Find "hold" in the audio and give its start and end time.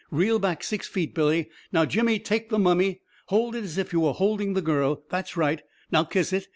3.27-3.55